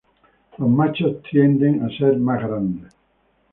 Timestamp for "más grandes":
2.17-2.91